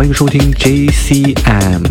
[0.00, 1.82] 欢迎收听 JCM。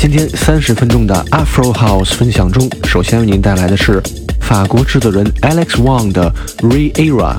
[0.00, 4.02] 今天三十分钟的 Afro House 分享中，首先为您带来的是
[4.40, 7.36] 法国制作人 Alex Wang 的 Re Era，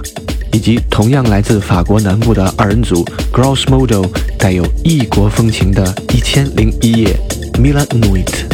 [0.52, 3.04] 以及同样来自法国南部的二人组
[3.34, 4.06] Gross Model
[4.38, 7.20] 带有异国风情的《一千零一夜》
[7.60, 8.51] Mila Nuit。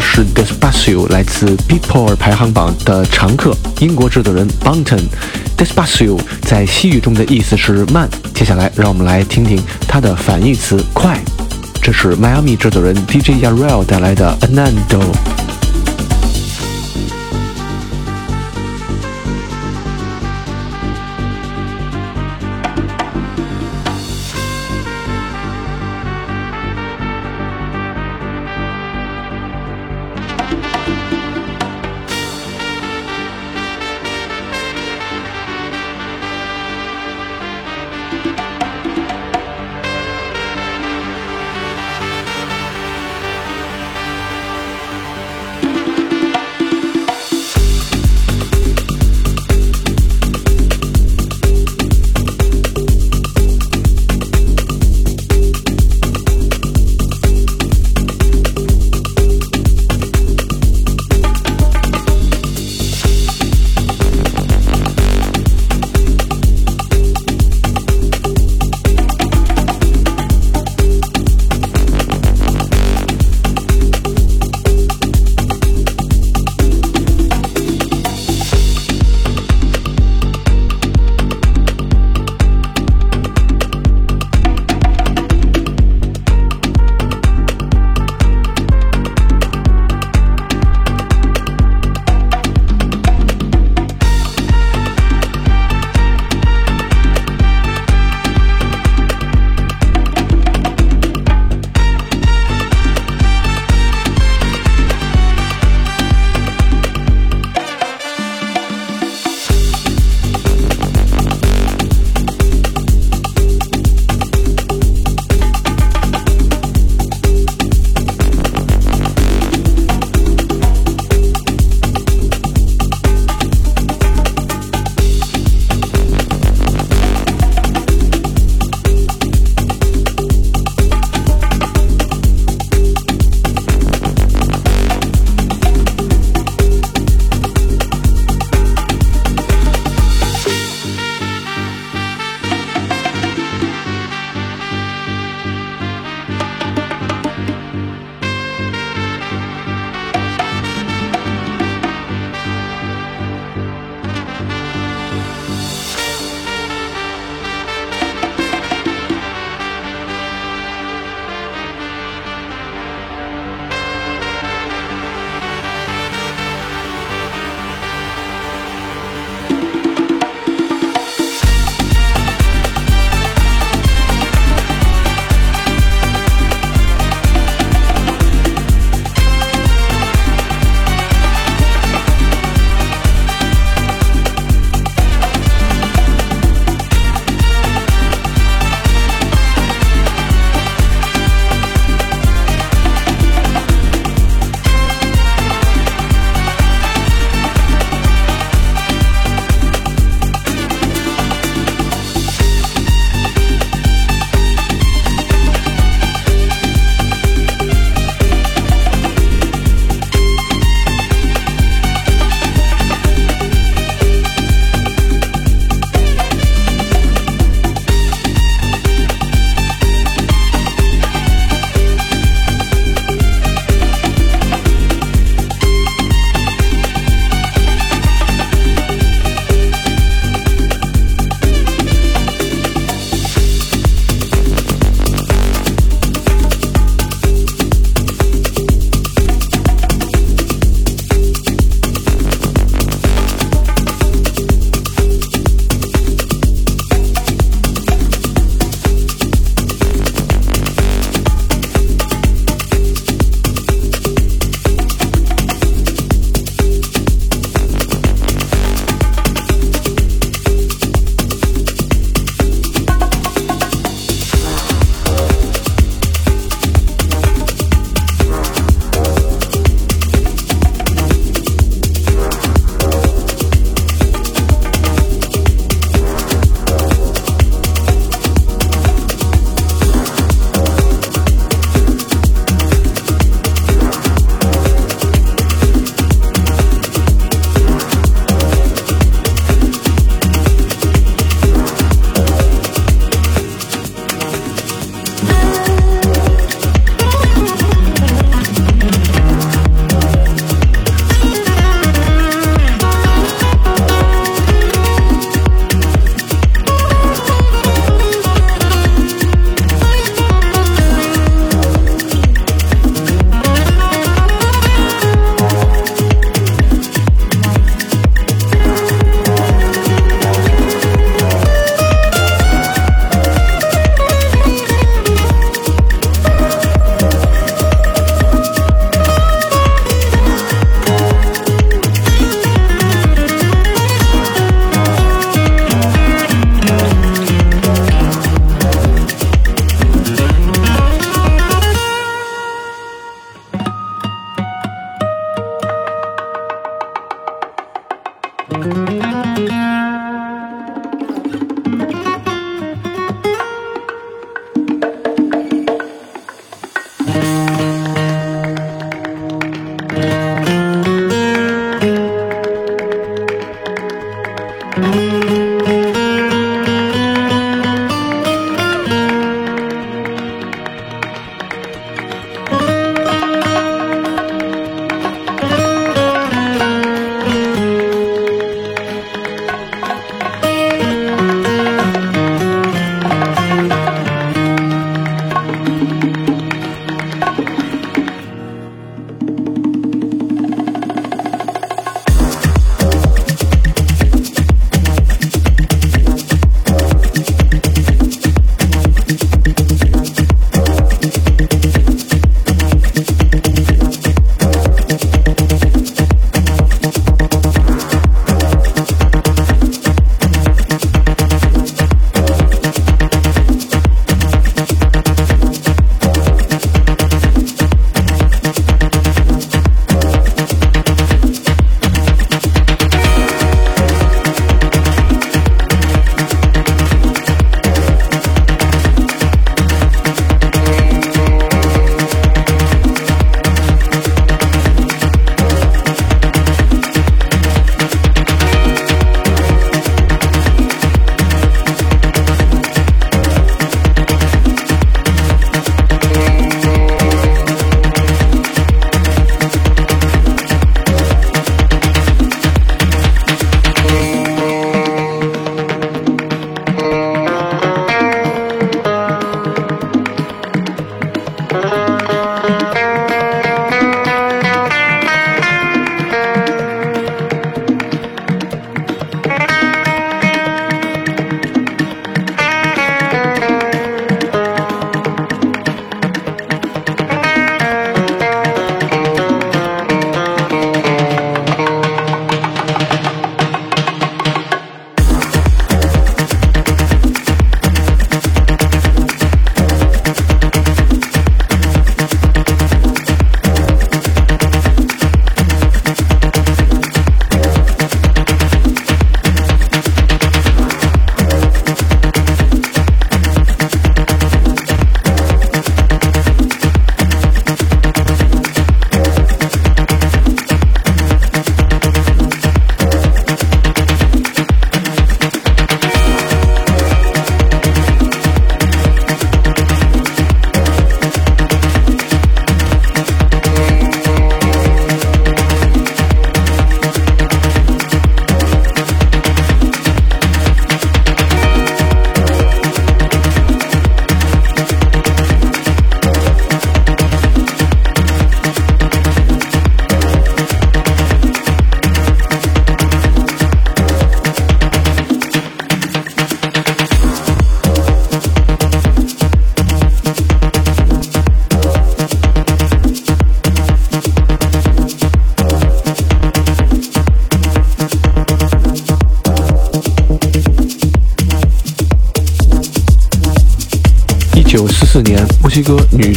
[0.00, 5.02] 是 Despacio 来自 BIPOL 排行榜的常客，英国制作人 Bunton。
[5.56, 8.08] Despacio 在西语中的意思是慢。
[8.34, 11.18] 接下来，让我们来听听它的反义词快。
[11.82, 15.33] 这是迈阿密制作人 DJ Yarel 带来的 Anando。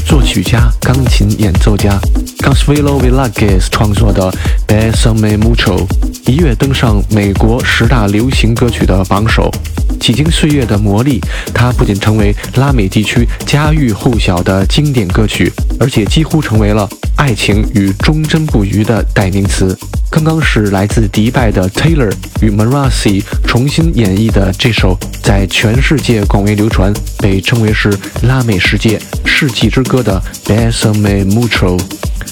[0.07, 1.99] 作曲家、钢琴演奏家
[2.39, 4.31] g a s v i l o Villegas 创作的
[4.65, 5.85] 《Besame Mucho》
[6.31, 9.51] 一跃登上美国十大流行歌曲的榜首。
[9.99, 11.21] 几经岁月的磨砺，
[11.53, 19.77] 它不仅成为拉美地区家喻户晓的经典歌曲，而且几乎成为了爱情与忠贞不渝的代名词。
[20.09, 31.79] 刚刚是来自迪拜的 Taylor 与 Marasi 重新演绎的这首，在全世界广为流传，被称为是拉美世界世纪之歌的 Besame Mucho。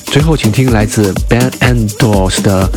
[0.06, 2.70] 最后，请听来自 Band and Dolls 的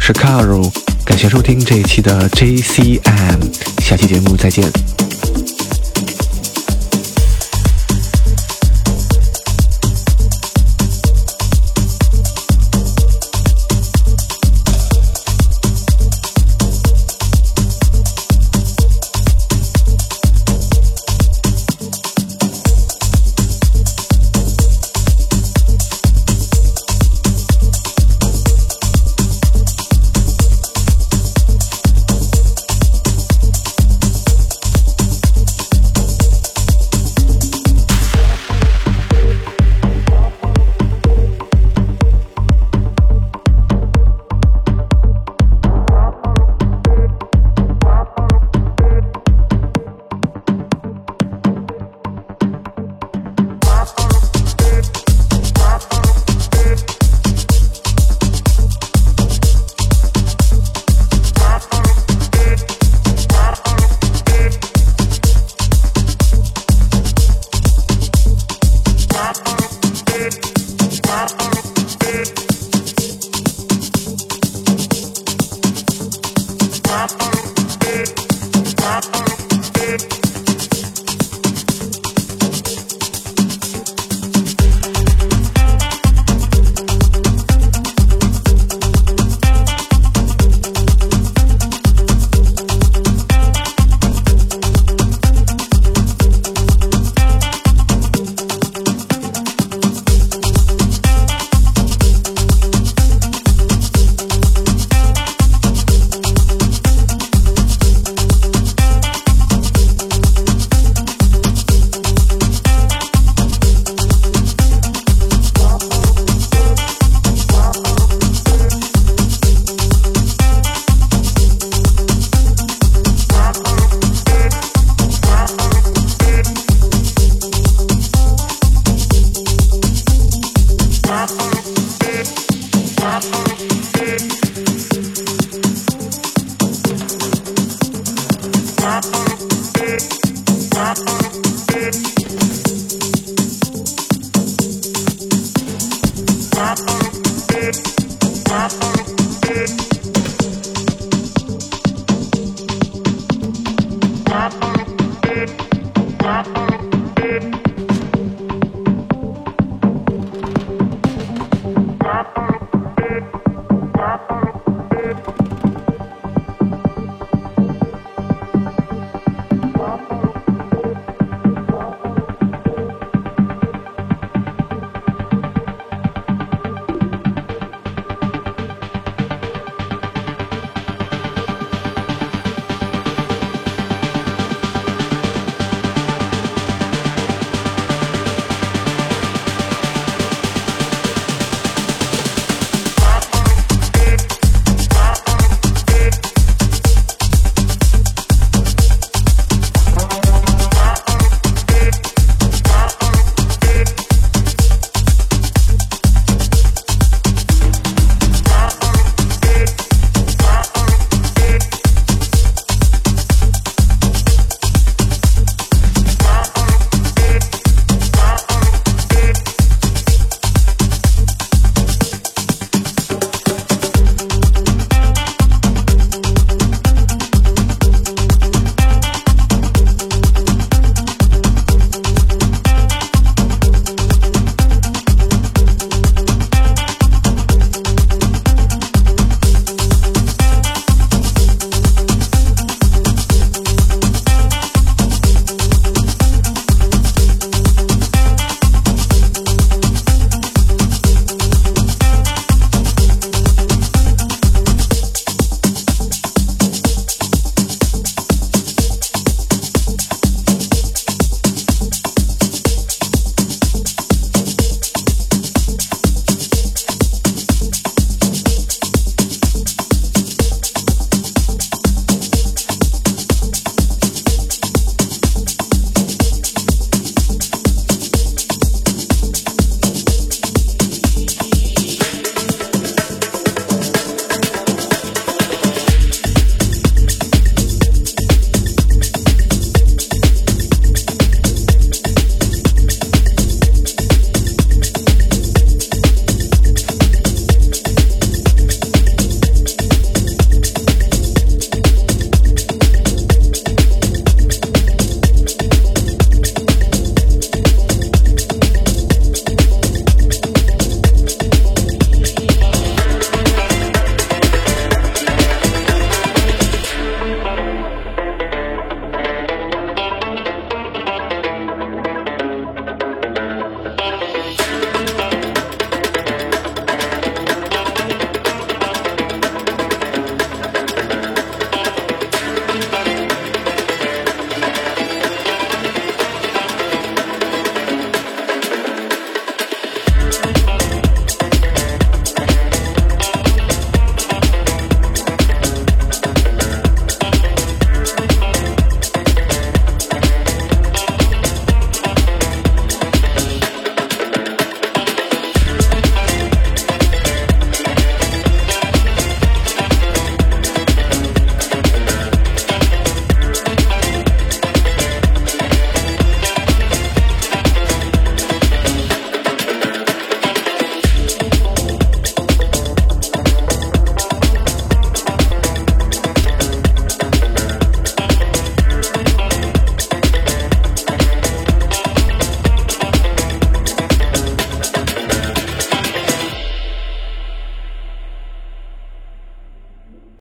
[0.00, 0.70] Chicago。
[1.04, 3.38] 感谢收听这一期的 JCM，
[3.78, 5.05] 下期节目再见。